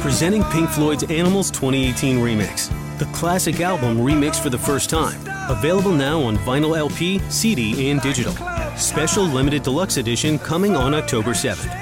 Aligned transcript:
presenting 0.00 0.44
Pink 0.44 0.70
Floyd's 0.70 1.04
Animals 1.04 1.50
2018 1.50 2.18
remix, 2.18 2.68
the 2.98 3.04
classic 3.06 3.60
album 3.60 3.98
remixed 3.98 4.42
for 4.42 4.50
the 4.50 4.58
first 4.58 4.88
time. 4.88 5.20
Available 5.50 5.92
now 5.92 6.20
on 6.20 6.36
vinyl 6.38 6.76
LP, 6.76 7.18
CD, 7.28 7.90
and 7.90 8.00
digital. 8.00 8.32
Special 8.76 9.24
limited 9.24 9.62
deluxe 9.62 9.96
edition 9.96 10.38
coming 10.38 10.76
on 10.76 10.94
October 10.94 11.30
7th. 11.30 11.74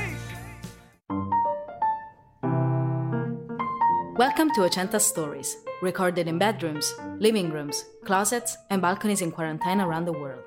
Welcome 4.17 4.51
to 4.53 4.63
Ochenta 4.63 4.99
Stories, 4.99 5.57
recorded 5.83 6.27
in 6.27 6.39
bedrooms, 6.39 6.95
living 7.19 7.51
rooms, 7.51 7.85
closets, 8.05 8.57
and 8.71 8.81
balconies 8.81 9.21
in 9.21 9.31
quarantine 9.31 9.81
around 9.81 10.07
the 10.07 10.13
world. 10.13 10.43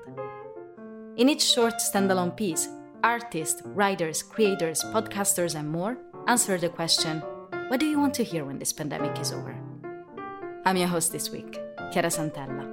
In 1.16 1.28
each 1.28 1.42
short 1.42 1.74
standalone 1.74 2.36
piece, 2.36 2.68
artists, 3.04 3.62
writers, 3.64 4.22
creators, 4.22 4.82
podcasters, 4.92 5.54
and 5.54 5.70
more 5.70 5.96
answer 6.26 6.58
the 6.58 6.68
question 6.68 7.22
What 7.70 7.78
do 7.78 7.86
you 7.86 8.00
want 8.00 8.14
to 8.14 8.24
hear 8.24 8.44
when 8.44 8.58
this 8.58 8.72
pandemic 8.72 9.16
is 9.20 9.30
over? 9.30 9.56
I'm 10.64 10.76
your 10.76 10.88
host 10.88 11.12
this 11.12 11.30
week, 11.30 11.60
Chiara 11.92 12.08
Santella. 12.10 12.66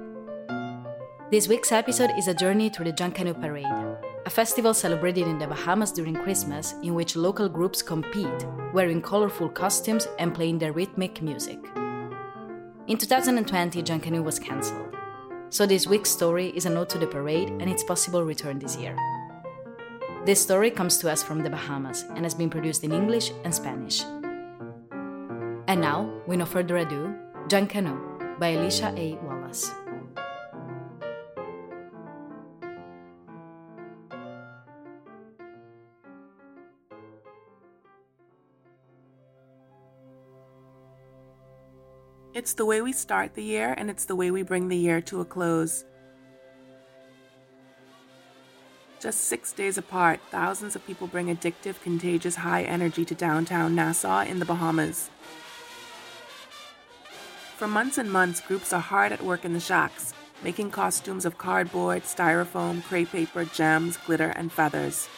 This 1.30 1.46
week's 1.46 1.70
episode 1.70 2.10
is 2.18 2.26
a 2.26 2.34
journey 2.34 2.68
through 2.68 2.86
the 2.86 2.92
Junkanoo 2.92 3.40
Parade, 3.40 3.96
a 4.26 4.28
festival 4.28 4.74
celebrated 4.74 5.28
in 5.28 5.38
the 5.38 5.46
Bahamas 5.46 5.92
during 5.92 6.16
Christmas 6.16 6.74
in 6.82 6.96
which 6.96 7.14
local 7.14 7.48
groups 7.48 7.80
compete, 7.80 8.44
wearing 8.74 9.00
colorful 9.00 9.48
costumes 9.48 10.08
and 10.18 10.34
playing 10.34 10.58
their 10.58 10.72
rhythmic 10.72 11.22
music. 11.22 11.60
In 12.88 12.98
2020, 12.98 13.80
Junkanoo 13.84 14.24
was 14.24 14.40
cancelled, 14.40 14.96
so 15.48 15.64
this 15.64 15.86
week's 15.86 16.10
story 16.10 16.48
is 16.56 16.66
a 16.66 16.70
note 16.70 16.90
to 16.90 16.98
the 16.98 17.06
parade 17.06 17.50
and 17.50 17.70
its 17.70 17.84
possible 17.84 18.24
return 18.24 18.58
this 18.58 18.76
year. 18.76 18.96
This 20.24 20.42
story 20.42 20.72
comes 20.72 20.98
to 20.98 21.08
us 21.08 21.22
from 21.22 21.44
the 21.44 21.50
Bahamas 21.50 22.02
and 22.16 22.24
has 22.24 22.34
been 22.34 22.50
produced 22.50 22.82
in 22.82 22.90
English 22.90 23.30
and 23.44 23.54
Spanish. 23.54 24.02
And 25.68 25.82
now, 25.82 26.10
with 26.26 26.38
no 26.38 26.46
further 26.46 26.78
ado, 26.78 27.14
Junkanoo 27.48 28.38
by 28.40 28.48
Alicia 28.48 28.94
A. 28.96 29.16
Wallace. 29.16 29.70
It's 42.32 42.54
the 42.54 42.64
way 42.64 42.80
we 42.80 42.94
start 42.94 43.34
the 43.34 43.42
year, 43.42 43.74
and 43.76 43.90
it's 43.90 44.06
the 44.06 44.16
way 44.16 44.30
we 44.30 44.42
bring 44.42 44.68
the 44.68 44.76
year 44.76 45.02
to 45.02 45.20
a 45.20 45.24
close. 45.26 45.84
Just 49.00 49.24
six 49.24 49.52
days 49.52 49.76
apart, 49.76 50.20
thousands 50.30 50.74
of 50.74 50.86
people 50.86 51.08
bring 51.08 51.26
addictive, 51.26 51.82
contagious, 51.82 52.36
high 52.36 52.62
energy 52.62 53.04
to 53.04 53.14
downtown 53.14 53.74
Nassau 53.74 54.20
in 54.20 54.38
the 54.38 54.46
Bahamas. 54.46 55.10
For 57.58 57.66
months 57.66 57.98
and 57.98 58.08
months, 58.12 58.40
groups 58.40 58.72
are 58.72 58.80
hard 58.80 59.10
at 59.10 59.24
work 59.24 59.44
in 59.44 59.52
the 59.52 59.58
shacks, 59.58 60.14
making 60.44 60.70
costumes 60.70 61.24
of 61.24 61.38
cardboard, 61.38 62.04
styrofoam, 62.04 62.84
crepe 62.84 63.10
paper, 63.10 63.44
gems, 63.46 63.96
glitter, 63.96 64.28
and 64.36 64.52
feathers. 64.52 65.08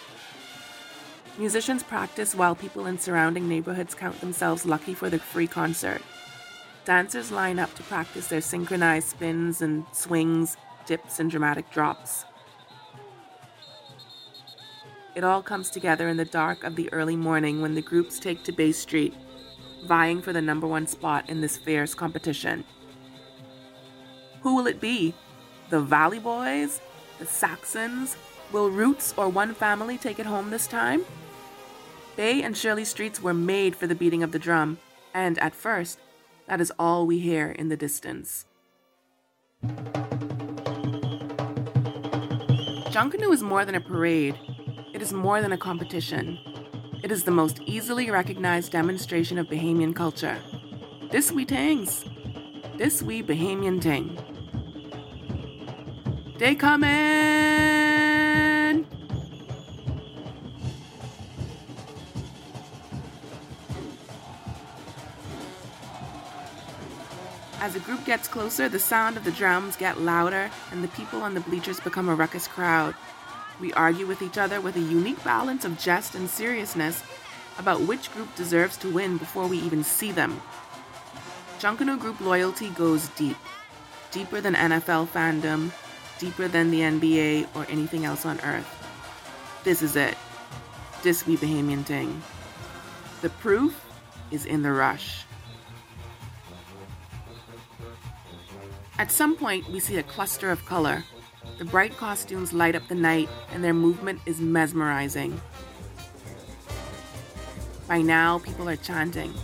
Musicians 1.36 1.82
practice 1.82 2.34
while 2.34 2.54
people 2.54 2.86
in 2.86 2.98
surrounding 2.98 3.46
neighborhoods 3.46 3.94
count 3.94 4.18
themselves 4.22 4.64
lucky 4.64 4.94
for 4.94 5.10
the 5.10 5.18
free 5.18 5.46
concert. 5.46 6.00
Dancers 6.86 7.30
line 7.30 7.58
up 7.58 7.74
to 7.74 7.82
practice 7.82 8.28
their 8.28 8.40
synchronized 8.40 9.10
spins 9.10 9.60
and 9.60 9.84
swings, 9.92 10.56
dips, 10.86 11.20
and 11.20 11.30
dramatic 11.30 11.70
drops. 11.70 12.24
It 15.14 15.24
all 15.24 15.42
comes 15.42 15.68
together 15.68 16.08
in 16.08 16.16
the 16.16 16.24
dark 16.24 16.64
of 16.64 16.74
the 16.74 16.90
early 16.90 17.16
morning 17.16 17.60
when 17.60 17.74
the 17.74 17.82
groups 17.82 18.18
take 18.18 18.44
to 18.44 18.52
Bay 18.52 18.72
Street, 18.72 19.12
vying 19.86 20.22
for 20.22 20.32
the 20.32 20.42
number 20.42 20.66
one 20.66 20.86
spot 20.86 21.28
in 21.28 21.40
this 21.40 21.56
fierce 21.56 21.94
competition. 21.94 22.64
Who 24.42 24.56
will 24.56 24.66
it 24.66 24.80
be? 24.80 25.14
The 25.70 25.80
Valley 25.80 26.18
Boys? 26.18 26.80
The 27.18 27.26
Saxons? 27.26 28.16
Will 28.52 28.70
Roots 28.70 29.14
or 29.16 29.28
one 29.28 29.54
family 29.54 29.96
take 29.98 30.18
it 30.18 30.26
home 30.26 30.50
this 30.50 30.66
time? 30.66 31.04
Bay 32.16 32.42
and 32.42 32.56
Shirley 32.56 32.84
Streets 32.84 33.22
were 33.22 33.34
made 33.34 33.76
for 33.76 33.86
the 33.86 33.94
beating 33.94 34.22
of 34.22 34.32
the 34.32 34.38
drum, 34.38 34.78
and 35.14 35.38
at 35.38 35.54
first, 35.54 35.98
that 36.46 36.60
is 36.60 36.72
all 36.78 37.06
we 37.06 37.20
hear 37.20 37.50
in 37.50 37.68
the 37.68 37.76
distance. 37.76 38.46
Junkanoo 42.90 43.32
is 43.32 43.42
more 43.42 43.64
than 43.64 43.76
a 43.76 43.80
parade. 43.80 44.36
It 44.92 45.00
is 45.00 45.12
more 45.12 45.40
than 45.40 45.52
a 45.52 45.58
competition. 45.58 46.38
It 47.02 47.10
is 47.10 47.24
the 47.24 47.30
most 47.30 47.60
easily 47.64 48.10
recognized 48.10 48.72
demonstration 48.72 49.38
of 49.38 49.48
Bahamian 49.48 49.96
culture. 49.96 50.38
This 51.10 51.32
we 51.32 51.46
tangs. 51.46 52.04
This 52.76 53.02
we 53.02 53.22
Bahamian 53.22 53.80
ting. 53.80 54.18
They 56.38 56.54
comin'! 56.54 56.90
As 67.60 67.74
the 67.74 67.80
group 67.80 68.04
gets 68.04 68.28
closer, 68.28 68.68
the 68.68 68.78
sound 68.78 69.16
of 69.16 69.24
the 69.24 69.32
drums 69.32 69.76
get 69.76 70.00
louder 70.00 70.50
and 70.70 70.84
the 70.84 70.88
people 70.88 71.22
on 71.22 71.32
the 71.32 71.40
bleachers 71.40 71.80
become 71.80 72.10
a 72.10 72.14
ruckus 72.14 72.46
crowd. 72.46 72.94
We 73.60 73.72
argue 73.74 74.06
with 74.06 74.22
each 74.22 74.38
other 74.38 74.60
with 74.60 74.76
a 74.76 74.80
unique 74.80 75.22
balance 75.22 75.64
of 75.64 75.78
jest 75.78 76.14
and 76.14 76.28
seriousness 76.28 77.02
about 77.58 77.82
which 77.82 78.12
group 78.12 78.34
deserves 78.34 78.76
to 78.78 78.90
win 78.90 79.18
before 79.18 79.46
we 79.46 79.58
even 79.58 79.84
see 79.84 80.12
them. 80.12 80.40
Junkanoo 81.58 82.00
group 82.00 82.20
loyalty 82.20 82.70
goes 82.70 83.08
deep, 83.10 83.36
deeper 84.10 84.40
than 84.40 84.54
NFL 84.54 85.08
fandom, 85.08 85.70
deeper 86.18 86.48
than 86.48 86.70
the 86.70 86.80
NBA 86.80 87.48
or 87.54 87.66
anything 87.68 88.06
else 88.06 88.24
on 88.24 88.40
earth. 88.40 88.68
This 89.62 89.82
is 89.82 89.94
it. 89.94 90.16
This 91.02 91.26
we 91.26 91.36
Bahamian 91.36 91.84
thing. 91.84 92.22
The 93.20 93.28
proof 93.28 93.84
is 94.30 94.46
in 94.46 94.62
the 94.62 94.72
rush. 94.72 95.24
At 98.98 99.10
some 99.10 99.36
point, 99.36 99.68
we 99.68 99.80
see 99.80 99.96
a 99.96 100.02
cluster 100.02 100.50
of 100.50 100.64
color. 100.64 101.04
The 101.60 101.66
bright 101.66 101.94
costumes 101.98 102.54
light 102.54 102.74
up 102.74 102.88
the 102.88 102.94
night, 102.94 103.28
and 103.52 103.62
their 103.62 103.74
movement 103.74 104.22
is 104.24 104.40
mesmerizing. 104.40 105.38
By 107.86 108.00
now, 108.00 108.38
people 108.38 108.66
are 108.66 108.76
chanting, 108.76 109.34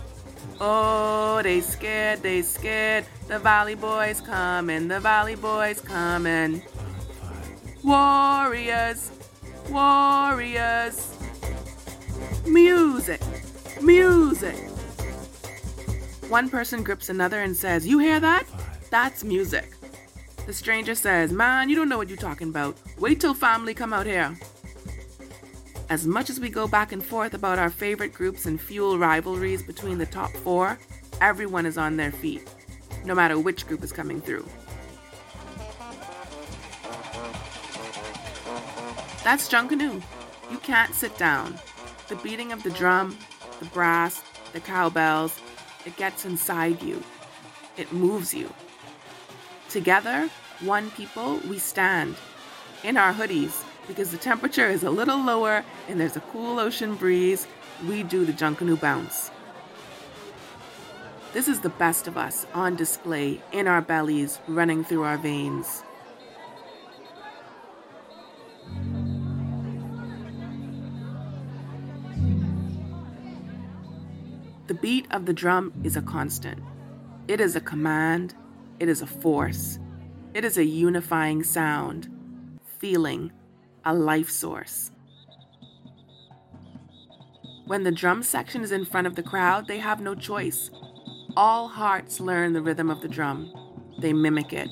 Oh, 0.59 1.41
they 1.43 1.61
scared, 1.61 2.23
they 2.23 2.41
scared. 2.41 3.05
The 3.27 3.37
Valley 3.37 3.75
Boys 3.75 4.19
coming, 4.19 4.87
the 4.87 4.99
Valley 4.99 5.35
Boys 5.35 5.79
coming. 5.79 6.63
Warriors, 7.83 9.11
warriors. 9.69 11.15
Music, 12.47 13.21
music. 13.79 14.55
One 16.29 16.49
person 16.49 16.81
grips 16.81 17.09
another 17.09 17.43
and 17.43 17.55
says, 17.55 17.85
You 17.85 17.99
hear 17.99 18.19
that? 18.19 18.47
That's 18.89 19.23
music. 19.23 19.76
The 20.47 20.53
stranger 20.53 20.95
says, 20.95 21.33
Man, 21.33 21.67
you 21.67 21.75
don't 21.75 21.89
know 21.89 21.97
what 21.97 22.07
you're 22.07 22.17
talking 22.17 22.47
about. 22.47 22.77
Wait 22.97 23.19
till 23.19 23.33
family 23.33 23.73
come 23.73 23.91
out 23.91 24.05
here. 24.05 24.33
As 25.89 26.07
much 26.07 26.29
as 26.29 26.39
we 26.39 26.47
go 26.49 26.69
back 26.69 26.93
and 26.93 27.03
forth 27.03 27.33
about 27.33 27.59
our 27.59 27.69
favorite 27.69 28.13
groups 28.13 28.45
and 28.45 28.59
fuel 28.59 28.97
rivalries 28.97 29.61
between 29.61 29.97
the 29.97 30.05
top 30.05 30.31
four, 30.31 30.79
everyone 31.19 31.65
is 31.65 31.77
on 31.77 31.97
their 31.97 32.13
feet, 32.13 32.49
no 33.03 33.13
matter 33.13 33.37
which 33.37 33.67
group 33.67 33.83
is 33.83 33.91
coming 33.91 34.21
through. 34.21 34.45
That's 39.25 39.49
Junkanoo. 39.49 40.01
You 40.49 40.57
can't 40.59 40.95
sit 40.95 41.17
down. 41.17 41.59
The 42.07 42.15
beating 42.15 42.53
of 42.53 42.63
the 42.63 42.71
drum, 42.71 43.17
the 43.59 43.65
brass, 43.65 44.23
the 44.53 44.61
cowbells, 44.61 45.41
it 45.85 45.97
gets 45.97 46.23
inside 46.23 46.81
you. 46.81 47.03
It 47.75 47.91
moves 47.91 48.33
you. 48.33 48.49
Together, 49.69 50.29
one 50.61 50.89
people, 50.91 51.39
we 51.49 51.59
stand 51.59 52.15
in 52.83 52.97
our 52.97 53.13
hoodies 53.13 53.63
because 53.87 54.11
the 54.11 54.17
temperature 54.17 54.67
is 54.67 54.83
a 54.83 54.89
little 54.89 55.23
lower 55.23 55.63
and 55.87 55.99
there's 55.99 56.15
a 56.15 56.21
cool 56.31 56.59
ocean 56.59 56.95
breeze. 56.95 57.47
We 57.87 58.03
do 58.03 58.25
the 58.25 58.33
Junkanoo 58.33 58.79
bounce. 58.79 59.29
This 61.33 61.47
is 61.47 61.59
the 61.59 61.69
best 61.69 62.07
of 62.07 62.17
us 62.17 62.47
on 62.53 62.75
display 62.75 63.41
in 63.51 63.67
our 63.67 63.81
bellies, 63.81 64.39
running 64.47 64.83
through 64.83 65.03
our 65.03 65.17
veins. 65.17 65.83
The 74.67 74.73
beat 74.73 75.05
of 75.11 75.25
the 75.25 75.33
drum 75.33 75.73
is 75.83 75.95
a 75.95 76.01
constant. 76.01 76.61
It 77.27 77.39
is 77.39 77.55
a 77.55 77.61
command. 77.61 78.33
It 78.79 78.89
is 78.89 79.01
a 79.01 79.07
force. 79.07 79.79
It 80.33 80.45
is 80.45 80.57
a 80.57 80.63
unifying 80.63 81.43
sound, 81.43 82.09
feeling, 82.79 83.31
a 83.83 83.93
life 83.93 84.29
source. 84.29 84.91
When 87.65 87.83
the 87.83 87.91
drum 87.91 88.23
section 88.23 88.61
is 88.61 88.71
in 88.71 88.85
front 88.85 89.07
of 89.07 89.15
the 89.15 89.23
crowd, 89.23 89.67
they 89.67 89.79
have 89.79 89.99
no 89.99 90.15
choice. 90.15 90.69
All 91.35 91.67
hearts 91.67 92.19
learn 92.19 92.53
the 92.53 92.61
rhythm 92.61 92.89
of 92.89 93.01
the 93.01 93.07
drum, 93.07 93.51
they 93.99 94.13
mimic 94.13 94.53
it. 94.53 94.69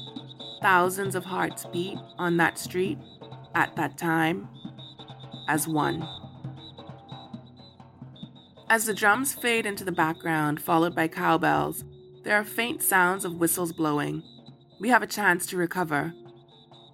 Thousands 0.61 1.15
of 1.15 1.25
hearts 1.25 1.65
beat 1.73 1.97
on 2.17 2.37
that 2.37 2.57
street 2.57 2.97
at 3.53 3.75
that 3.75 3.97
time 3.97 4.47
as 5.47 5.67
one. 5.67 6.07
As 8.69 8.85
the 8.85 8.93
drums 8.93 9.33
fade 9.33 9.65
into 9.65 9.83
the 9.83 9.91
background, 9.91 10.61
followed 10.61 10.95
by 10.95 11.07
cowbells, 11.07 11.83
there 12.25 12.35
are 12.35 12.43
faint 12.43 12.81
sounds 12.81 13.23
of 13.23 13.35
whistles 13.35 13.71
blowing. 13.71 14.23
We 14.79 14.89
have 14.89 15.03
a 15.03 15.07
chance 15.07 15.45
to 15.45 15.57
recover. 15.57 16.11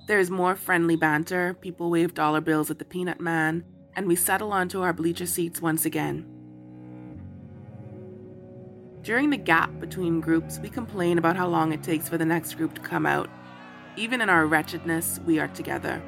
There 0.05 0.19
is 0.19 0.29
more 0.29 0.55
friendly 0.55 0.97
banter, 0.97 1.53
people 1.53 1.89
wave 1.89 2.13
dollar 2.13 2.41
bills 2.41 2.69
at 2.69 2.79
the 2.79 2.85
peanut 2.85 3.21
man, 3.21 3.63
and 3.95 4.07
we 4.07 4.15
settle 4.17 4.51
onto 4.51 4.81
our 4.81 4.91
bleacher 4.91 5.25
seats 5.25 5.61
once 5.61 5.85
again. 5.85 6.25
During 9.03 9.29
the 9.29 9.37
gap 9.37 9.79
between 9.79 10.19
groups, 10.19 10.59
we 10.59 10.67
complain 10.67 11.17
about 11.17 11.37
how 11.37 11.47
long 11.47 11.71
it 11.71 11.81
takes 11.81 12.09
for 12.09 12.17
the 12.17 12.25
next 12.25 12.55
group 12.55 12.75
to 12.75 12.81
come 12.81 13.05
out. 13.05 13.29
Even 13.95 14.19
in 14.19 14.29
our 14.29 14.45
wretchedness, 14.45 15.21
we 15.25 15.39
are 15.39 15.47
together. 15.47 16.01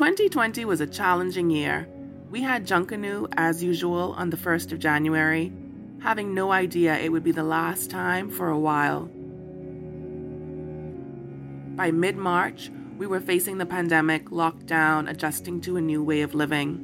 Twenty 0.00 0.30
twenty 0.30 0.64
was 0.64 0.80
a 0.80 0.86
challenging 0.86 1.50
year. 1.50 1.86
We 2.30 2.40
had 2.40 2.66
Junkanoo, 2.66 3.28
as 3.36 3.62
usual, 3.62 4.14
on 4.16 4.30
the 4.30 4.38
1st 4.38 4.72
of 4.72 4.78
January, 4.78 5.52
having 6.00 6.32
no 6.32 6.52
idea 6.52 6.96
it 6.96 7.12
would 7.12 7.22
be 7.22 7.32
the 7.32 7.44
last 7.44 7.90
time 7.90 8.30
for 8.30 8.48
a 8.48 8.58
while. 8.58 9.10
By 11.76 11.90
mid 11.90 12.16
March, 12.16 12.70
we 12.96 13.06
were 13.06 13.20
facing 13.20 13.58
the 13.58 13.66
pandemic, 13.66 14.30
locked 14.32 14.64
down, 14.64 15.06
adjusting 15.06 15.60
to 15.60 15.76
a 15.76 15.82
new 15.82 16.02
way 16.02 16.22
of 16.22 16.34
living. 16.34 16.76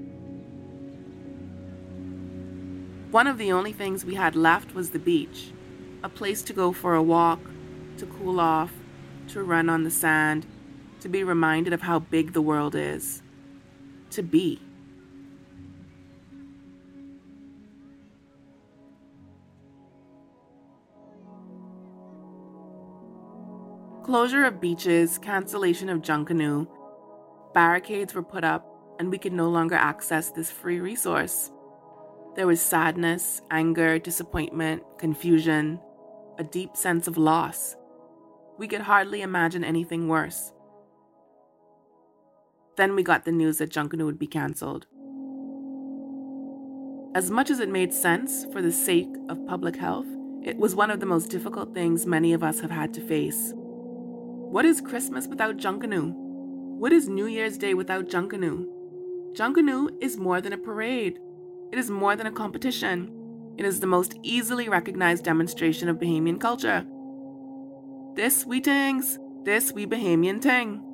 One 3.13 3.27
of 3.27 3.39
the 3.39 3.51
only 3.51 3.73
things 3.73 4.05
we 4.05 4.17
had 4.17 4.37
left 4.37 4.75
was 4.75 4.91
the 4.91 4.99
beach, 4.99 5.53
a 6.03 6.11
place 6.11 6.43
to 6.43 6.53
go 6.53 6.71
for 6.71 6.95
a 6.95 7.03
walk, 7.03 7.41
to 7.97 8.05
cool 8.05 8.39
off, 8.39 8.75
to 9.29 9.43
run 9.43 9.71
on 9.71 9.85
the 9.85 9.91
sand, 9.91 10.45
to 11.01 11.09
be 11.09 11.25
reminded 11.25 11.73
of 11.73 11.83
how 11.83 11.99
big 11.99 12.33
the 12.33 12.43
world 12.43 12.75
is. 12.75 13.23
To 14.11 14.23
be. 14.23 14.61
Closure 24.05 24.45
of 24.45 24.61
beaches, 24.61 25.19
cancellation 25.19 25.89
of 25.89 26.01
Junkanoo, 26.01 26.69
barricades 27.53 28.15
were 28.15 28.23
put 28.23 28.45
up, 28.45 28.65
and 29.01 29.11
we 29.11 29.19
could 29.19 29.33
no 29.33 29.49
longer 29.49 29.75
access 29.75 30.31
this 30.31 30.49
free 30.51 30.79
resource. 30.79 31.51
There 32.37 32.47
was 32.47 32.61
sadness, 32.61 33.43
anger, 33.51 33.99
disappointment, 33.99 34.85
confusion, 34.99 35.81
a 36.39 36.45
deep 36.45 36.77
sense 36.77 37.09
of 37.09 37.17
loss. 37.19 37.77
We 38.59 38.69
could 38.69 38.83
hardly 38.83 39.23
imagine 39.23 39.65
anything 39.65 40.07
worse. 40.07 40.53
Then 42.77 42.95
we 42.95 43.03
got 43.03 43.25
the 43.25 43.33
news 43.33 43.59
that 43.59 43.73
Junkanoo 43.73 44.05
would 44.05 44.19
be 44.19 44.27
cancelled. 44.27 44.87
As 47.15 47.31
much 47.31 47.51
as 47.51 47.61
it 47.61 47.71
made 47.71 47.95
sense 47.95 48.45
for 48.53 48.61
the 48.61 48.73
sake 48.73 49.09
of 49.31 49.47
public 49.47 49.77
health, 49.77 50.07
it 50.45 50.59
was 50.59 50.75
one 50.75 50.91
of 50.91 51.01
the 51.01 51.07
most 51.07 51.31
difficult 51.31 51.73
things 51.73 52.05
many 52.05 52.35
of 52.35 52.43
us 52.43 52.61
have 52.61 52.71
had 52.71 52.93
to 52.95 53.01
face. 53.01 53.53
What 53.55 54.67
is 54.67 54.81
Christmas 54.81 55.27
without 55.27 55.57
Junkanoo? 55.57 56.13
What 56.15 56.93
is 56.93 57.09
New 57.09 57.27
Year's 57.27 57.57
Day 57.57 57.73
without 57.73 58.09
Junkanoo? 58.09 58.67
Junkanoo 59.33 59.89
is 60.01 60.19
more 60.19 60.43
than 60.43 60.53
a 60.53 60.59
parade. 60.59 61.19
It 61.73 61.79
is 61.79 61.91
more 61.91 62.15
than 62.15 62.27
a 62.27 62.31
competition. 62.31 63.11
It 63.57 63.65
is 63.65 63.81
the 63.81 63.87
most 63.87 64.15
easily 64.23 64.69
recognized 64.69 65.25
demonstration 65.25 65.89
of 65.89 65.97
Bahamian 65.97 66.39
culture. 66.39 66.87
This 68.15 68.45
we 68.45 68.61
tings, 68.61 69.19
this 69.45 69.73
we 69.73 69.87
Bahamian 69.87 70.41
ting. 70.43 70.86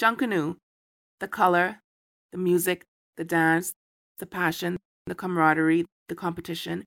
Junkanoo, 0.00 0.56
the 1.18 1.28
color, 1.28 1.80
the 2.32 2.38
music, 2.38 2.86
the 3.18 3.24
dance, 3.24 3.74
the 4.18 4.24
passion, 4.24 4.78
the 5.04 5.14
camaraderie, 5.14 5.84
the 6.08 6.14
competition, 6.14 6.84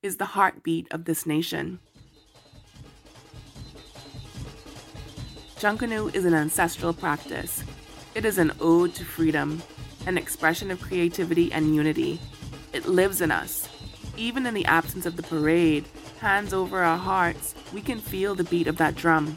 is 0.00 0.18
the 0.18 0.26
heartbeat 0.26 0.86
of 0.92 1.06
this 1.06 1.26
nation. 1.26 1.80
Junkanoo 5.58 6.14
is 6.14 6.24
an 6.24 6.34
ancestral 6.34 6.92
practice. 6.92 7.64
It 8.14 8.24
is 8.24 8.38
an 8.38 8.52
ode 8.60 8.94
to 8.94 9.04
freedom, 9.04 9.60
an 10.06 10.16
expression 10.16 10.70
of 10.70 10.80
creativity 10.80 11.50
and 11.52 11.74
unity. 11.74 12.20
It 12.72 12.86
lives 12.86 13.20
in 13.20 13.32
us. 13.32 13.68
Even 14.16 14.46
in 14.46 14.54
the 14.54 14.66
absence 14.66 15.04
of 15.04 15.16
the 15.16 15.24
parade, 15.24 15.88
hands 16.20 16.54
over 16.54 16.80
our 16.84 16.96
hearts, 16.96 17.56
we 17.72 17.80
can 17.80 17.98
feel 17.98 18.36
the 18.36 18.44
beat 18.44 18.68
of 18.68 18.76
that 18.76 18.94
drum. 18.94 19.36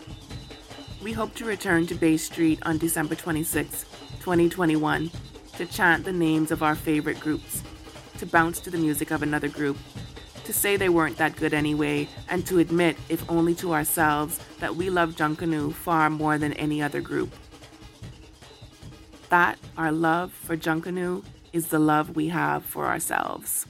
We 1.01 1.13
hope 1.13 1.33
to 1.35 1.45
return 1.45 1.87
to 1.87 1.95
Bay 1.95 2.17
Street 2.17 2.59
on 2.63 2.77
December 2.77 3.15
26, 3.15 3.85
2021, 4.19 5.09
to 5.57 5.65
chant 5.65 6.03
the 6.03 6.11
names 6.11 6.51
of 6.51 6.61
our 6.61 6.75
favorite 6.75 7.21
groups 7.21 7.63
to 8.17 8.25
bounce 8.25 8.59
to 8.59 8.69
the 8.69 8.77
music 8.77 9.09
of 9.11 9.23
another 9.23 9.47
group, 9.47 9.77
to 10.43 10.51
say 10.51 10.75
they 10.75 10.89
weren't 10.89 11.15
that 11.15 11.37
good 11.37 11.53
anyway, 11.53 12.09
and 12.27 12.45
to 12.47 12.59
admit, 12.59 12.97
if 13.07 13.27
only 13.29 13.55
to 13.55 13.73
ourselves, 13.73 14.41
that 14.59 14.75
we 14.75 14.89
love 14.89 15.15
Junkanoo 15.15 15.73
far 15.73 16.09
more 16.09 16.37
than 16.37 16.51
any 16.53 16.81
other 16.81 16.99
group. 16.99 17.33
That 19.29 19.57
our 19.77 19.93
love 19.93 20.33
for 20.33 20.57
Junkanoo 20.57 21.23
is 21.53 21.69
the 21.69 21.79
love 21.79 22.17
we 22.17 22.27
have 22.27 22.65
for 22.65 22.87
ourselves. 22.87 23.65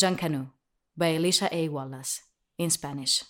Junkanoo 0.00 0.52
by 0.96 1.16
Alicia 1.16 1.48
A. 1.52 1.68
Wallace 1.68 2.22
in 2.56 2.70
Spanish. 2.70 3.22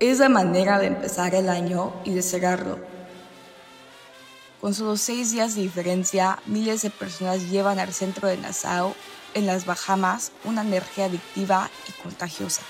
Es 0.00 0.18
la 0.18 0.30
manera 0.30 0.78
de 0.78 0.86
empezar 0.86 1.34
el 1.34 1.50
año 1.50 1.92
y 2.04 2.14
de 2.14 2.22
cerrarlo. 2.22 2.78
Con 4.62 4.72
solo 4.72 4.96
seis 4.96 5.32
días 5.32 5.54
de 5.54 5.62
diferencia, 5.62 6.38
miles 6.46 6.80
de 6.80 6.90
personas 6.90 7.50
llevan 7.50 7.78
al 7.78 7.92
centro 7.92 8.28
de 8.28 8.38
Nassau, 8.38 8.94
en 9.34 9.46
las 9.46 9.66
Bahamas, 9.66 10.32
una 10.44 10.62
energía 10.62 11.04
adictiva 11.04 11.70
y 11.88 12.02
contagiosa. 12.02 12.62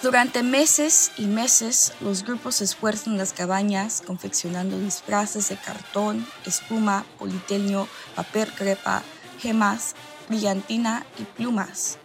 Durante 0.00 0.44
meses 0.44 1.10
y 1.16 1.26
meses, 1.26 1.92
los 2.00 2.22
grupos 2.22 2.56
se 2.56 2.64
esfuerzan 2.64 3.14
en 3.14 3.18
las 3.18 3.32
cabañas 3.32 4.00
confeccionando 4.06 4.78
disfraces 4.78 5.48
de 5.48 5.56
cartón, 5.56 6.24
espuma, 6.46 7.04
politeño, 7.18 7.88
papel 8.14 8.52
crepa, 8.54 9.02
gemas, 9.40 9.96
brillantina 10.28 11.04
y 11.18 11.24
plumas. 11.24 11.98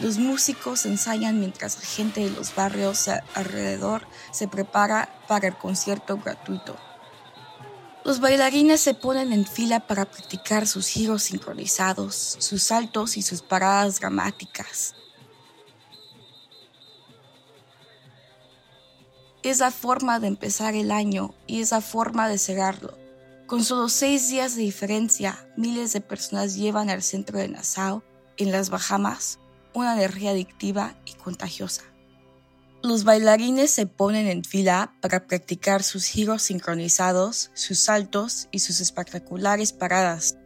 Los 0.00 0.18
músicos 0.18 0.86
ensayan 0.86 1.38
mientras 1.38 1.76
la 1.76 1.86
gente 1.86 2.20
de 2.22 2.30
los 2.30 2.52
barrios 2.56 3.08
alrededor 3.34 4.02
se 4.32 4.48
prepara 4.48 5.08
para 5.28 5.46
el 5.46 5.56
concierto 5.56 6.16
gratuito. 6.18 6.76
Los 8.04 8.18
bailarines 8.18 8.80
se 8.80 8.94
ponen 8.94 9.32
en 9.32 9.46
fila 9.46 9.86
para 9.86 10.04
practicar 10.04 10.66
sus 10.66 10.88
giros 10.88 11.22
sincronizados, 11.22 12.36
sus 12.40 12.64
saltos 12.64 13.16
y 13.16 13.22
sus 13.22 13.42
paradas 13.42 14.00
dramáticas. 14.00 14.96
Es 19.46 19.60
la 19.60 19.70
forma 19.70 20.18
de 20.18 20.26
empezar 20.26 20.74
el 20.74 20.90
año 20.90 21.32
y 21.46 21.60
es 21.60 21.70
la 21.70 21.80
forma 21.80 22.28
de 22.28 22.36
cerrarlo. 22.36 22.98
Con 23.46 23.62
solo 23.62 23.88
seis 23.88 24.28
días 24.28 24.56
de 24.56 24.62
diferencia, 24.62 25.48
miles 25.56 25.92
de 25.92 26.00
personas 26.00 26.56
llevan 26.56 26.90
al 26.90 27.00
centro 27.00 27.38
de 27.38 27.46
Nassau, 27.46 28.02
en 28.38 28.50
las 28.50 28.70
Bahamas, 28.70 29.38
una 29.72 29.94
energía 29.94 30.32
adictiva 30.32 30.96
y 31.06 31.12
contagiosa. 31.12 31.84
Los 32.82 33.04
bailarines 33.04 33.70
se 33.70 33.86
ponen 33.86 34.26
en 34.26 34.42
fila 34.42 34.96
para 35.00 35.28
practicar 35.28 35.84
sus 35.84 36.06
giros 36.06 36.42
sincronizados, 36.42 37.52
sus 37.54 37.78
saltos 37.78 38.48
y 38.50 38.58
sus 38.58 38.80
espectaculares 38.80 39.72
paradas. 39.72 40.36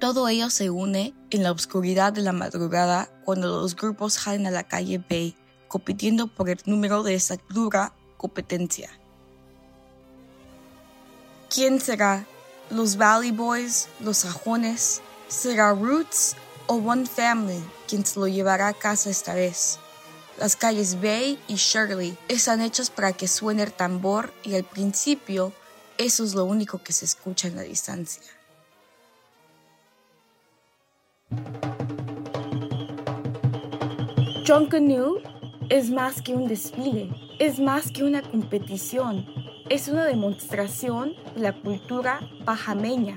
Todo 0.00 0.28
ello 0.28 0.48
se 0.48 0.70
une 0.70 1.12
en 1.28 1.42
la 1.42 1.52
oscuridad 1.52 2.14
de 2.14 2.22
la 2.22 2.32
madrugada 2.32 3.10
cuando 3.26 3.48
los 3.48 3.76
grupos 3.76 4.14
salen 4.14 4.46
a 4.46 4.50
la 4.50 4.64
calle 4.64 5.04
Bay, 5.10 5.36
compitiendo 5.68 6.26
por 6.28 6.48
el 6.48 6.58
número 6.64 7.02
de 7.02 7.16
esa 7.16 7.36
dura 7.50 7.92
competencia. 8.24 8.88
¿Quién 11.50 11.78
será 11.78 12.26
los 12.70 12.96
Valley 12.96 13.32
Boys, 13.32 13.88
los 14.00 14.16
sajones, 14.16 15.02
será 15.28 15.74
Roots 15.74 16.34
o 16.66 16.76
One 16.76 17.04
Family 17.04 17.62
quien 17.86 18.06
se 18.06 18.18
lo 18.18 18.26
llevará 18.26 18.68
a 18.68 18.72
casa 18.72 19.10
esta 19.10 19.34
vez. 19.34 19.78
Las 20.38 20.56
calles 20.56 21.02
Bay 21.02 21.38
y 21.48 21.56
Shirley 21.56 22.16
están 22.28 22.62
hechas 22.62 22.88
para 22.88 23.12
que 23.12 23.28
suene 23.28 23.62
el 23.62 23.74
tambor 23.74 24.32
y 24.42 24.54
al 24.54 24.64
principio 24.64 25.52
eso 25.98 26.24
es 26.24 26.34
lo 26.34 26.46
único 26.46 26.82
que 26.82 26.94
se 26.94 27.04
escucha 27.04 27.48
en 27.48 27.56
la 27.56 27.62
distancia. 27.62 28.22
John 34.46 34.66
Canoe 34.70 35.33
es 35.74 35.90
más 35.90 36.22
que 36.22 36.32
un 36.36 36.46
desfile, 36.46 37.10
es 37.40 37.58
más 37.58 37.90
que 37.90 38.04
una 38.04 38.22
competición, 38.22 39.26
es 39.68 39.88
una 39.88 40.04
demostración 40.04 41.16
de 41.34 41.40
la 41.40 41.52
cultura 41.52 42.20
bajameña. 42.44 43.16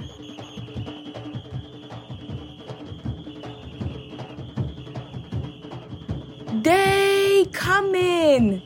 They 6.64 7.48
coming! 7.54 8.64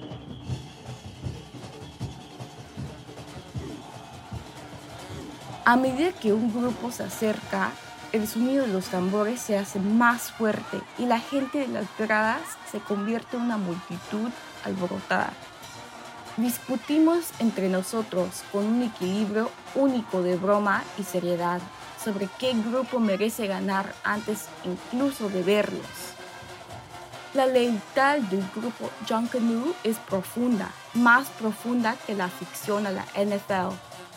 A 5.66 5.76
medida 5.76 6.14
que 6.14 6.32
un 6.32 6.50
grupo 6.54 6.92
se 6.92 7.04
acerca, 7.04 7.74
el 8.14 8.28
sonido 8.28 8.66
de 8.66 8.74
los 8.74 8.86
tambores 8.88 9.40
se 9.40 9.58
hace 9.58 9.80
más 9.80 10.32
fuerte 10.32 10.82
y 10.98 11.06
la 11.06 11.20
gente 11.20 11.60
de 11.60 11.68
las 11.68 11.86
gradas 11.98 12.42
se 12.70 12.80
convierte 12.80 13.38
en 13.38 13.44
una 13.44 13.58
multitud 13.58 14.30
alborotada. 14.66 15.32
Discutimos 16.38 17.26
entre 17.40 17.70
nosotros 17.70 18.44
con 18.52 18.66
un 18.66 18.84
equilibrio 18.84 19.50
único 19.76 20.22
de 20.24 20.36
broma 20.36 20.84
y 20.98 21.04
seriedad 21.04 21.62
sobre 22.04 22.28
qué 22.40 22.54
grupo 22.54 23.00
merece 23.00 23.48
ganar 23.48 23.94
antes 24.04 24.48
incluso 24.66 25.30
de 25.30 25.44
verlos. 25.44 25.86
La 27.34 27.46
lealtad 27.46 28.18
del 28.18 28.44
grupo 28.54 28.90
Junkanoo 29.08 29.74
es 29.86 29.98
profunda, 29.98 30.70
más 30.94 31.30
profunda 31.30 31.96
que 32.06 32.14
la 32.14 32.28
ficción 32.28 32.88
a 32.88 32.92
la 32.92 33.06
NFL, 33.16 33.74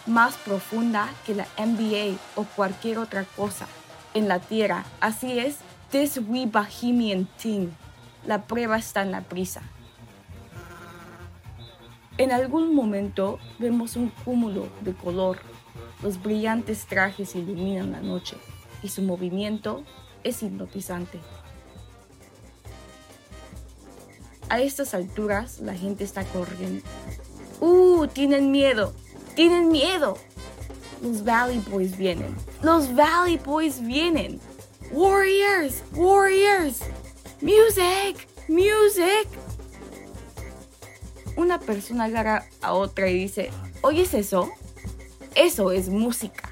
más 0.06 0.34
profunda 0.34 1.08
que 1.24 1.34
la 1.34 1.46
NBA 1.58 2.18
o 2.34 2.44
cualquier 2.56 2.98
otra 2.98 3.24
cosa 3.36 3.66
en 4.14 4.28
la 4.28 4.38
tierra. 4.38 4.85
Así 5.00 5.38
es, 5.38 5.56
this 5.90 6.18
we 6.18 6.47
Bohemian 6.47 7.28
team. 7.40 7.73
La 8.26 8.42
prueba 8.42 8.78
está 8.78 9.02
en 9.02 9.11
la 9.11 9.21
prisa. 9.21 9.62
En 12.16 12.30
algún 12.30 12.75
momento 12.75 13.38
vemos 13.59 13.97
un 13.97 14.09
cúmulo 14.09 14.68
de 14.80 14.94
color. 14.94 15.38
Los 16.02 16.23
brillantes 16.23 16.87
trajes 16.87 17.35
iluminan 17.35 17.92
la 17.92 18.00
noche 18.00 18.37
y 18.83 18.88
su 18.88 19.02
movimiento 19.02 19.83
es 20.23 20.42
hipnotizante. 20.42 21.18
A 24.49 24.61
estas 24.61 24.94
alturas 24.94 25.59
la 25.61 25.75
gente 25.75 26.04
está 26.04 26.25
corriendo. 26.25 26.85
¡Uh! 27.61 28.06
Tienen 28.06 28.50
miedo. 28.50 28.92
Tienen 29.35 29.68
miedo. 29.68 30.16
Los 31.04 31.23
Valley 31.23 31.58
Boys 31.70 31.99
vienen. 31.99 32.34
Los 32.62 32.94
Valley 32.94 33.37
Boys 33.37 33.78
vienen. 33.78 34.40
Warriors, 34.90 35.82
Warriors. 35.92 36.80
Music, 37.42 38.26
music. 38.49 39.28
Una 41.37 41.61
persona 41.61 42.04
agarra 42.04 42.46
a 42.62 42.73
otra 42.73 43.11
y 43.11 43.18
dice, 43.18 43.50
¿oyes 43.82 44.14
eso? 44.14 44.50
Eso 45.34 45.73
es 45.73 45.90
música. 45.90 46.50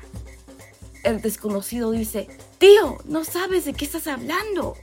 El 1.03 1.23
desconocido 1.23 1.91
dice, 1.91 2.29
tío, 2.59 2.99
no 3.07 3.25
sabes 3.25 3.65
de 3.65 3.73
qué 3.73 3.87
estás 3.87 4.07
hablando. 4.07 4.77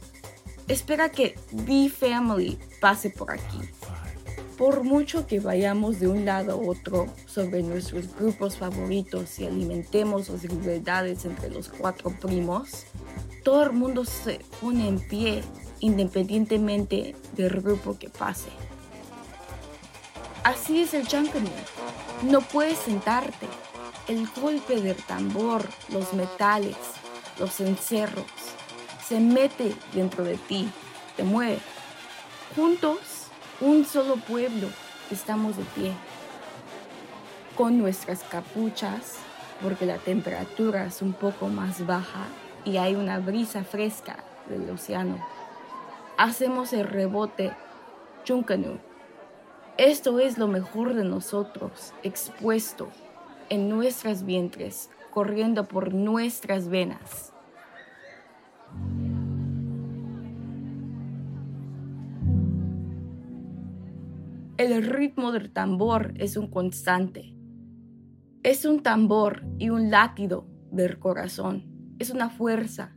Espera 0.68 1.10
que 1.10 1.38
The 1.68 1.90
Family 1.92 2.58
pase 2.82 3.12
por 3.12 3.32
aquí. 3.32 3.60
Por 4.60 4.84
mucho 4.84 5.25
que 5.25 5.39
vayamos 5.39 6.01
de 6.01 6.10
un 6.10 6.25
lado 6.25 6.51
a 6.51 6.56
otro 6.56 7.08
sobre 7.25 7.63
nuestros 7.63 8.13
grupos 8.13 8.58
favoritos 8.58 9.39
y 9.39 9.46
alimentemos 9.46 10.28
las 10.28 10.42
rivalidades 10.44 11.24
entre 11.24 11.50
los 11.50 11.70
cuatro 11.70 12.12
primos, 12.20 12.84
todo 13.46 13.63
el 13.63 13.72
mundo 13.72 14.04
se 14.04 14.42
pone 14.60 14.89
en 14.89 15.00
pie 15.00 15.44
independientemente 15.80 17.16
del 17.38 17.62
grupo 17.62 17.98
que 17.98 18.10
pase. 18.10 18.50
Así 20.44 20.82
es 20.82 20.94
el 20.94 21.08
Junkanoo. 21.08 21.50
No 22.24 22.42
puedes 22.42 22.80
sentarte. 22.80 23.48
El 24.10 24.28
golpe 24.42 24.82
del 24.82 24.98
tambor, 24.98 25.63
los 25.88 26.12
metales, 26.12 26.75
los 27.39 27.62
encerros, 27.62 28.25
se 29.08 29.22
mete 29.22 29.74
dentro 29.94 30.25
de 30.25 30.36
ti, 30.36 30.70
te 31.16 31.24
mueve. 31.24 31.60
Juntos 32.58 33.19
un 33.62 33.86
solo 33.86 34.16
pueblo, 34.16 34.68
estamos 35.12 35.58
de 35.58 35.63
pie, 35.75 35.92
con 37.58 37.78
nuestras 37.78 38.24
capuchas, 38.24 39.18
porque 39.62 39.86
la 39.86 39.98
temperatura 39.98 40.86
es 40.86 41.01
un 41.01 41.12
poco 41.12 41.50
más 41.50 41.86
baja 41.86 42.25
y 42.63 42.78
hay 42.78 42.96
una 42.96 43.20
brisa 43.20 43.66
fresca 43.66 44.24
del 44.48 44.70
océano. 44.70 45.20
Hacemos 46.18 46.72
el 46.72 46.88
rebote 46.88 47.51
Chunkanu. 48.24 48.80
Esto 49.78 50.20
es 50.20 50.38
lo 50.38 50.48
mejor 50.48 50.94
de 50.94 51.04
nosotros, 51.04 51.94
expuesto 52.04 52.88
en 53.50 53.68
nuestras 53.68 54.25
vientres, 54.25 54.89
corriendo 55.12 55.66
por 55.66 55.94
nuestras 55.94 56.70
venas. 56.70 57.34
El 64.60 64.84
ritmo 64.84 65.32
del 65.32 65.54
tambor 65.54 66.13
es 66.18 66.36
un 66.36 66.48
constante. 66.48 67.34
Es 68.44 68.66
un 68.66 68.84
tambor 68.84 69.46
y 69.58 69.70
un 69.70 69.89
latido 69.89 70.48
del 70.70 71.00
corazón. 71.00 71.96
Es 71.98 72.10
una 72.10 72.30
fuerza. 72.30 72.94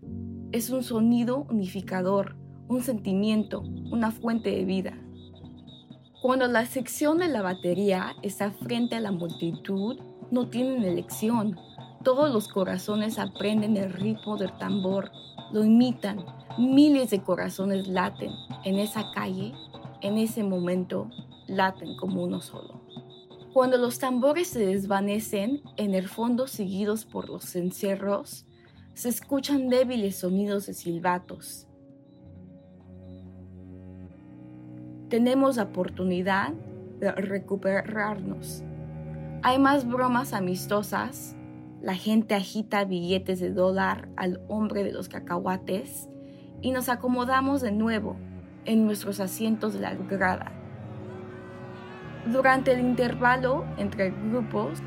Es 0.50 0.71
un 0.71 0.83
sonido 0.83 1.47
unificador, 1.49 2.35
un 2.66 2.83
sentimiento, 2.83 3.61
una 3.92 4.11
fuente 4.11 4.50
de 4.50 4.64
vida. 4.64 4.99
Cuando 6.21 6.49
la 6.49 6.66
sección 6.66 7.19
de 7.19 7.28
la 7.28 7.42
batería 7.42 8.16
está 8.23 8.50
frente 8.50 8.97
a 8.97 9.00
la 9.00 9.12
multitud, 9.12 10.00
no 10.33 10.49
tienen 10.49 10.83
elección. 10.83 11.57
Todos 12.02 12.33
los 12.33 12.49
corazones 12.49 13.21
aprenden 13.21 13.76
el 13.76 13.92
ritmo 13.92 14.37
del 14.37 14.50
tambor, 14.59 15.12
lo 15.52 15.62
imitan. 15.62 16.25
Miles 16.59 17.11
de 17.11 17.23
corazones 17.23 17.87
laten 17.87 18.33
en 18.64 18.81
esa 18.81 19.12
calle, 19.12 19.52
en 20.00 20.19
ese 20.19 20.42
momento, 20.42 21.09
laten 21.52 21.97
como 21.97 22.25
uno 22.25 22.40
solo. 22.40 22.80
Cuando 23.52 23.76
los 23.76 23.99
tambores 23.99 24.49
se 24.49 24.64
desvanecen 24.64 25.62
en 25.76 25.94
el 25.94 26.09
fondo 26.09 26.47
seguidos 26.47 27.04
por 27.04 27.28
los 27.28 27.54
encerros, 27.54 28.47
se 28.94 29.11
escuchan 29.11 29.68
débiles 29.68 30.16
sonidos 30.16 30.66
de 30.66 30.75
silbatos. 30.75 31.66
Tenemos 35.09 35.56
la 35.56 35.64
oportunidad 35.64 36.54
de 36.99 37.12
recuperarnos. 37.12 38.62
Hay 39.42 39.59
más 39.59 39.87
bromas 39.87 40.32
amistosas. 40.32 41.37
La 41.82 41.94
gente 41.94 42.35
agita 42.35 42.85
billetes 42.85 43.40
de 43.40 43.52
dólar 43.52 44.09
al 44.16 44.40
hombre 44.49 44.85
de 44.85 44.92
los 44.92 45.09
cacahuates 45.09 46.09
y 46.62 46.71
nos 46.71 46.88
acomodamos 46.88 47.61
de 47.61 47.73
nuevo 47.73 48.16
en 48.64 48.87
nuestros 48.87 49.21
asientos 49.21 49.75
de 49.75 49.80
la 49.80 49.94
grada. 49.94 50.62
Durante 52.31 52.73
el 52.73 52.81
intervalo 52.81 53.64
entre 53.79 54.12
grupos, 54.31 54.81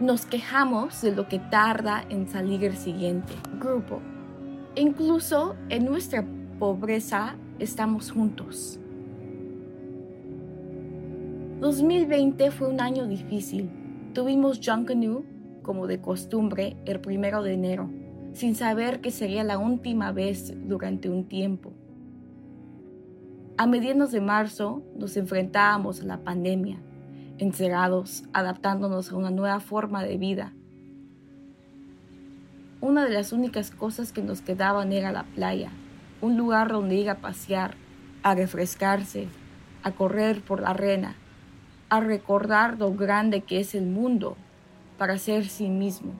nos 0.00 0.24
quejamos 0.24 1.02
de 1.02 1.14
lo 1.14 1.28
que 1.28 1.38
tarda 1.38 2.04
en 2.08 2.26
salir 2.26 2.64
el 2.64 2.76
siguiente 2.76 3.34
grupo. 3.60 4.00
Incluso 4.76 5.56
en 5.68 5.84
nuestra 5.84 6.24
pobreza 6.58 7.36
estamos 7.58 8.10
juntos. 8.12 8.80
2020 11.60 12.50
fue 12.50 12.68
un 12.68 12.80
año 12.80 13.06
difícil. 13.06 13.70
Tuvimos 14.14 14.60
Junkanoo, 14.64 15.22
como 15.62 15.86
de 15.86 16.00
costumbre, 16.00 16.78
el 16.86 17.00
primero 17.00 17.42
de 17.42 17.52
enero, 17.52 17.90
sin 18.32 18.54
saber 18.54 19.02
que 19.02 19.10
sería 19.10 19.44
la 19.44 19.58
última 19.58 20.12
vez 20.12 20.54
durante 20.66 21.10
un 21.10 21.28
tiempo. 21.28 21.72
A 23.58 23.66
mediados 23.66 24.12
de 24.12 24.20
marzo 24.20 24.82
nos 24.98 25.16
enfrentábamos 25.16 26.02
a 26.02 26.04
la 26.04 26.18
pandemia, 26.18 26.76
encerrados, 27.38 28.24
adaptándonos 28.34 29.10
a 29.10 29.16
una 29.16 29.30
nueva 29.30 29.60
forma 29.60 30.04
de 30.04 30.18
vida. 30.18 30.52
Una 32.82 33.06
de 33.06 33.14
las 33.14 33.32
únicas 33.32 33.70
cosas 33.70 34.12
que 34.12 34.20
nos 34.20 34.42
quedaban 34.42 34.92
era 34.92 35.10
la 35.10 35.22
playa, 35.22 35.70
un 36.20 36.36
lugar 36.36 36.70
donde 36.70 36.96
ir 36.96 37.08
a 37.08 37.22
pasear, 37.22 37.76
a 38.22 38.34
refrescarse, 38.34 39.26
a 39.82 39.92
correr 39.92 40.42
por 40.42 40.60
la 40.60 40.70
arena, 40.70 41.16
a 41.88 42.00
recordar 42.00 42.78
lo 42.78 42.92
grande 42.92 43.40
que 43.40 43.60
es 43.60 43.74
el 43.74 43.86
mundo, 43.86 44.36
para 44.98 45.16
ser 45.16 45.46
sí 45.46 45.70
mismo. 45.70 46.12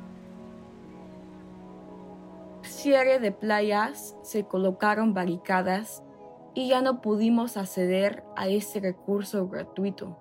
Cierre 2.62 3.19
de 3.19 3.31
playas, 3.31 4.16
se 4.23 4.45
colocaron 4.45 5.12
barricadas 5.12 6.02
y 6.57 6.69
ya 6.69 6.81
no 6.81 7.03
pudimos 7.03 7.59
acceder 7.59 8.25
a 8.35 8.49
ese 8.49 8.81
recurso 8.81 9.47
gratuito. 9.47 10.17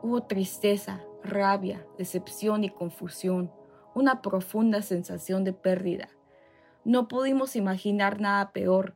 Hubo 0.00 0.22
tristeza, 0.22 1.02
rabia, 1.24 1.84
decepción 1.98 2.62
y 2.62 2.70
confusión, 2.70 3.50
una 3.96 4.22
profunda 4.22 4.80
sensación 4.80 5.42
de 5.42 5.52
pérdida. 5.52 6.08
No 6.84 7.08
pudimos 7.08 7.56
imaginar 7.56 8.20
nada 8.20 8.52
peor. 8.52 8.94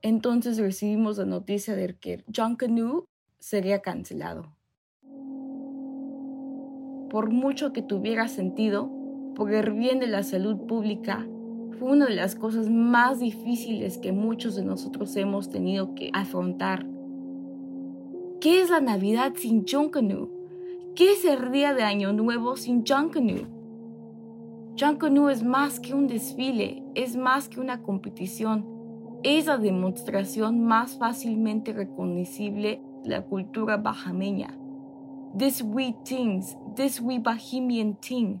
Entonces 0.00 0.56
recibimos 0.56 1.18
la 1.18 1.26
noticia 1.26 1.76
de 1.76 1.94
que 1.98 2.24
John 2.34 2.56
Canoe 2.56 3.04
sería 3.38 3.82
cancelado. 3.82 4.56
Por 7.10 7.30
mucho 7.30 7.74
que 7.74 7.82
tuviera 7.82 8.28
sentido, 8.28 8.90
por 9.34 9.52
el 9.52 9.74
bien 9.74 10.00
de 10.00 10.06
la 10.06 10.22
salud 10.22 10.66
pública, 10.66 11.28
fue 11.74 11.90
una 11.90 12.06
de 12.06 12.14
las 12.14 12.34
cosas 12.34 12.70
más 12.70 13.20
difíciles 13.20 13.98
que 13.98 14.12
muchos 14.12 14.56
de 14.56 14.64
nosotros 14.64 15.14
hemos 15.16 15.50
tenido 15.50 15.94
que 15.94 16.10
afrontar. 16.12 16.86
¿Qué 18.40 18.60
es 18.60 18.70
la 18.70 18.80
Navidad 18.80 19.34
sin 19.36 19.64
John 19.68 19.90
Canoe? 19.90 20.30
¿Qué 20.94 21.12
es 21.12 21.24
el 21.24 21.50
día 21.50 21.74
de 21.74 21.82
Año 21.82 22.12
Nuevo 22.12 22.56
sin? 22.56 22.84
John 22.86 23.10
Canoe 24.98 25.32
es 25.32 25.42
más 25.42 25.80
que 25.80 25.94
un 25.94 26.06
desfile, 26.06 26.84
es 26.94 27.16
más 27.16 27.48
que 27.48 27.60
una 27.60 27.82
competición, 27.82 28.66
es 29.22 29.46
la 29.46 29.58
demostración 29.58 30.64
más 30.64 30.98
fácilmente 30.98 31.72
reconocible 31.72 32.82
de 33.02 33.10
la 33.10 33.22
cultura 33.22 33.76
bajameña. 33.76 34.56
This 35.36 35.62
we 35.62 35.96
things, 36.04 36.56
this 36.76 37.00
we 37.00 37.18
Bahamian 37.18 37.96
thing. 37.96 38.40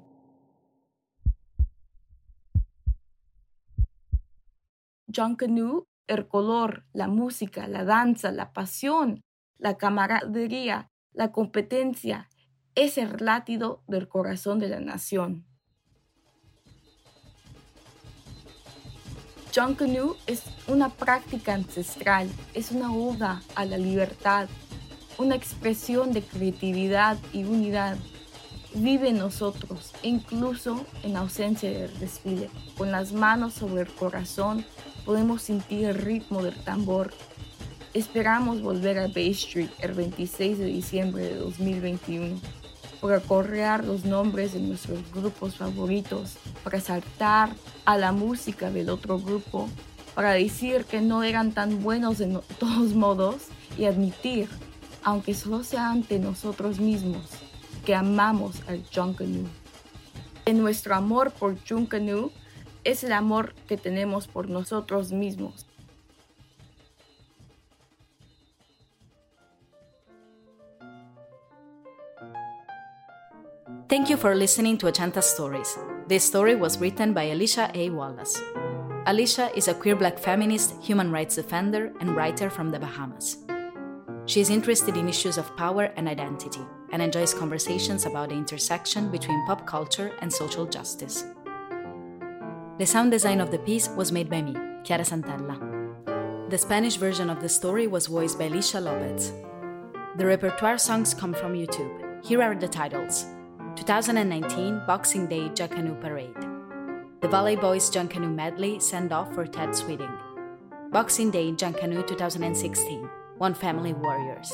John 5.14 5.36
Canoe, 5.36 5.84
el 6.06 6.26
color, 6.28 6.84
la 6.92 7.08
música, 7.08 7.68
la 7.68 7.84
danza, 7.84 8.32
la 8.32 8.52
pasión, 8.52 9.22
la 9.58 9.76
camaradería, 9.76 10.90
la 11.12 11.32
competencia, 11.32 12.28
es 12.74 12.98
el 12.98 13.16
látido 13.20 13.82
del 13.86 14.08
corazón 14.08 14.58
de 14.58 14.68
la 14.68 14.80
nación. 14.80 15.46
John 19.54 19.76
Canoe 19.76 20.16
es 20.26 20.42
una 20.66 20.88
práctica 20.88 21.54
ancestral, 21.54 22.28
es 22.54 22.72
una 22.72 22.92
oda 22.92 23.40
a 23.54 23.64
la 23.64 23.78
libertad, 23.78 24.48
una 25.16 25.36
expresión 25.36 26.12
de 26.12 26.22
creatividad 26.22 27.16
y 27.32 27.44
unidad. 27.44 27.96
Vive 28.74 29.10
en 29.10 29.18
nosotros, 29.18 29.92
incluso 30.02 30.84
en 31.04 31.16
ausencia 31.16 31.70
del 31.70 31.96
desfile. 32.00 32.50
Con 32.76 32.90
las 32.90 33.12
manos 33.12 33.54
sobre 33.54 33.82
el 33.82 33.94
corazón 33.94 34.66
podemos 35.04 35.42
sentir 35.42 35.84
el 35.84 35.94
ritmo 35.94 36.42
del 36.42 36.54
tambor. 36.54 37.12
Esperamos 37.92 38.62
volver 38.62 38.98
a 38.98 39.08
Bay 39.08 39.30
Street 39.30 39.70
el 39.80 39.92
26 39.92 40.58
de 40.58 40.66
diciembre 40.66 41.24
de 41.24 41.36
2021 41.36 42.40
para 43.00 43.20
correr 43.20 43.84
los 43.84 44.04
nombres 44.04 44.54
de 44.54 44.60
nuestros 44.60 44.98
grupos 45.12 45.56
favoritos, 45.56 46.38
para 46.64 46.80
saltar 46.80 47.50
a 47.84 47.98
la 47.98 48.12
música 48.12 48.70
del 48.70 48.88
otro 48.88 49.20
grupo, 49.20 49.68
para 50.14 50.32
decir 50.32 50.86
que 50.86 51.02
no 51.02 51.22
eran 51.22 51.52
tan 51.52 51.82
buenos 51.82 52.18
de 52.18 52.40
todos 52.58 52.94
modos 52.94 53.48
y 53.76 53.84
admitir, 53.84 54.48
aunque 55.02 55.34
solo 55.34 55.64
sea 55.64 55.90
ante 55.90 56.18
nosotros 56.18 56.80
mismos, 56.80 57.26
que 57.84 57.94
amamos 57.94 58.62
al 58.66 58.82
Junkanoo. 58.92 59.48
En 60.46 60.58
nuestro 60.58 60.94
amor 60.94 61.30
por 61.30 61.56
Junkanoo 61.68 62.32
es 62.84 63.02
el 63.04 63.12
amor 63.12 63.54
que 63.68 63.76
tenemos 63.76 64.26
por 64.26 64.48
nosotros 64.48 65.12
mismos. 65.12 65.66
Thank 73.88 74.08
you 74.08 74.16
for 74.16 74.34
listening 74.34 74.76
to 74.78 74.86
Ochenta 74.86 75.22
Stories. 75.22 75.78
This 76.08 76.24
story 76.24 76.56
was 76.56 76.78
written 76.78 77.12
by 77.12 77.24
Alicia 77.24 77.70
A. 77.74 77.90
Wallace. 77.90 78.40
Alicia 79.06 79.50
is 79.54 79.68
a 79.68 79.74
queer 79.74 79.94
black 79.94 80.18
feminist, 80.18 80.74
human 80.82 81.12
rights 81.12 81.36
defender, 81.36 81.92
and 82.00 82.16
writer 82.16 82.50
from 82.50 82.70
the 82.70 82.78
Bahamas. 82.78 83.38
She 84.26 84.40
is 84.40 84.48
interested 84.48 84.96
in 84.96 85.08
issues 85.08 85.36
of 85.36 85.54
power 85.56 85.92
and 85.96 86.08
identity 86.08 86.62
and 86.90 87.02
enjoys 87.02 87.34
conversations 87.34 88.06
about 88.06 88.30
the 88.30 88.34
intersection 88.34 89.10
between 89.10 89.44
pop 89.46 89.66
culture 89.66 90.12
and 90.22 90.32
social 90.32 90.64
justice. 90.64 91.24
The 92.76 92.86
sound 92.86 93.12
design 93.12 93.40
of 93.40 93.52
the 93.52 93.58
piece 93.60 93.88
was 93.90 94.10
made 94.10 94.28
by 94.28 94.42
me, 94.42 94.52
Chiara 94.82 95.04
Santella. 95.04 95.56
The 96.50 96.58
Spanish 96.58 96.96
version 96.96 97.30
of 97.30 97.40
the 97.40 97.48
story 97.48 97.86
was 97.86 98.08
voiced 98.08 98.36
by 98.36 98.46
Alicia 98.46 98.80
Lopez. 98.80 99.32
The 100.16 100.26
repertoire 100.26 100.78
songs 100.78 101.14
come 101.14 101.34
from 101.34 101.54
YouTube. 101.54 102.24
Here 102.26 102.42
are 102.42 102.56
the 102.56 102.66
titles 102.66 103.26
2019 103.76 104.82
Boxing 104.88 105.28
Day 105.28 105.50
Junkanoo 105.50 106.00
Parade. 106.00 106.34
The 107.20 107.28
Valley 107.28 107.54
Boys 107.54 107.88
Junkanoo 107.90 108.34
Medley 108.34 108.80
Send 108.80 109.12
Off 109.12 109.32
for 109.34 109.46
Ted 109.46 109.72
Sweeting. 109.72 110.12
Boxing 110.90 111.30
Day 111.30 111.52
Junkanoo 111.52 112.04
2016 112.04 113.08
One 113.38 113.54
Family 113.54 113.92
Warriors. 113.92 114.52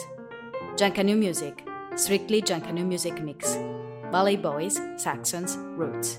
Junkanoo 0.77 1.17
Music 1.17 1.67
Strictly 1.97 2.43
Junkanoo 2.43 2.87
Music 2.87 3.23
Mix. 3.23 3.57
Valley 4.13 4.37
Boys 4.37 4.79
Saxons 4.99 5.57
Roots. 5.57 6.19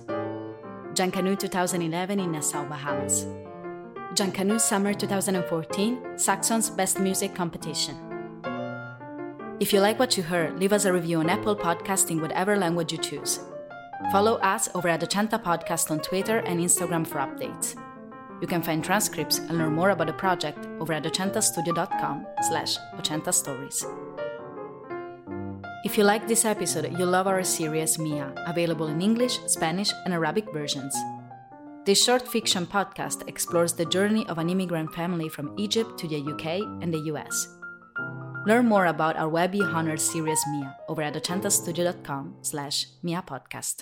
Junkanoo 0.94 1.38
2011 1.40 2.20
in 2.20 2.32
Nassau, 2.32 2.66
Bahamas. 2.66 3.26
Junkanoo 4.14 4.60
Summer 4.60 4.94
2014 4.94 6.18
Saxons 6.18 6.70
Best 6.70 7.00
Music 7.00 7.34
Competition. 7.34 7.96
If 9.62 9.72
you 9.72 9.80
like 9.80 10.00
what 10.00 10.18
you 10.18 10.24
heard, 10.24 10.60
leave 10.60 10.74
us 10.74 10.86
a 10.86 10.92
review 10.92 11.20
on 11.20 11.30
Apple 11.30 11.56
Podcasting, 11.56 12.20
whatever 12.20 12.58
language 12.58 12.92
you 12.92 12.98
choose. 12.98 13.40
Follow 14.12 14.36
us 14.38 14.70
over 14.76 14.90
at 14.90 15.00
the 15.00 15.08
Chanta 15.08 15.42
Podcast 15.42 15.92
on 15.92 16.00
Twitter 16.00 16.40
and 16.40 16.60
Instagram 16.60 17.06
for 17.08 17.20
updates. 17.20 17.76
You 18.42 18.48
can 18.48 18.62
find 18.64 18.84
transcripts 18.84 19.38
and 19.38 19.60
learn 19.60 19.74
more 19.74 19.92
about 19.92 20.08
the 20.08 20.14
project 20.14 20.68
over 20.80 20.94
at 20.94 21.04
ochentastudio.com 21.04 22.26
slash 22.50 22.78
ochentastories. 22.98 23.86
If 25.84 25.98
you 25.98 26.04
like 26.04 26.28
this 26.28 26.46
episode, 26.46 26.96
you'll 26.96 27.10
love 27.10 27.26
our 27.26 27.44
series 27.44 27.98
Mia, 27.98 28.32
available 28.46 28.86
in 28.88 29.02
English, 29.02 29.39
Spanish, 29.48 29.91
and 30.06 30.13
Arabic 30.13 30.46
versions. 30.54 30.96
This 31.86 32.04
short 32.04 32.28
fiction 32.28 32.67
podcast 32.67 33.28
explores 33.28 33.74
the 33.74 33.86
journey 33.86 34.28
of 34.28 34.38
an 34.38 34.48
immigrant 34.48 34.94
family 34.94 35.28
from 35.28 35.56
Egypt 35.58 35.98
to 35.98 36.08
the 36.08 36.22
UK 36.22 36.62
and 36.84 36.94
the 36.94 37.10
US. 37.10 37.48
Learn 38.46 38.67
more 38.67 38.86
about 38.86 39.17
our 39.17 39.28
Webby 39.28 39.63
Honor 39.63 39.98
series 39.98 40.39
Mia 40.52 40.78
over 40.88 41.02
at 41.02 41.15
ochentastudio.com 41.15 42.36
slash 42.41 42.86
Mia 43.02 43.24
podcast. 43.26 43.82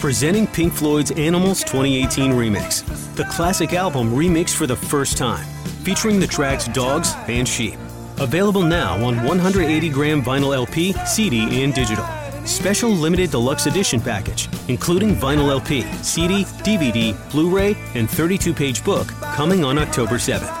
Presenting 0.00 0.46
Pink 0.46 0.74
Floyd's 0.74 1.10
Animals 1.12 1.64
2018 1.64 2.32
remix, 2.32 2.84
the 3.16 3.24
classic 3.24 3.72
album 3.72 4.10
remixed 4.10 4.56
for 4.56 4.66
the 4.66 4.76
first 4.76 5.16
time, 5.16 5.46
featuring 5.82 6.20
the 6.20 6.26
tracks 6.26 6.68
Dogs 6.68 7.14
and 7.28 7.48
Sheep. 7.48 7.78
Available 8.18 8.62
now 8.62 9.02
on 9.04 9.22
180 9.24 9.88
gram 9.88 10.22
vinyl 10.22 10.54
LP, 10.54 10.92
CD, 11.06 11.62
and 11.62 11.72
digital. 11.74 12.04
Special 12.44 12.90
limited 12.90 13.30
deluxe 13.30 13.66
edition 13.66 14.00
package, 14.00 14.48
including 14.68 15.14
vinyl 15.14 15.50
LP, 15.50 15.82
CD, 16.02 16.44
DVD, 16.44 17.14
Blu 17.30 17.48
ray, 17.48 17.76
and 17.94 18.10
32 18.10 18.52
page 18.52 18.84
book, 18.84 19.08
coming 19.34 19.64
on 19.64 19.78
October 19.78 20.16
7th. 20.16 20.59